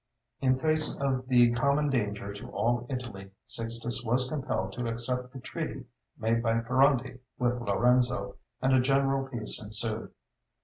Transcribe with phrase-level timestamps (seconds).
[0.39, 5.39] In face of the common danger to all Italy, Sixtus was compelled to accept the
[5.39, 5.85] treaty
[6.17, 10.11] made by Ferrante with Lorenzo, and a general peace ensued.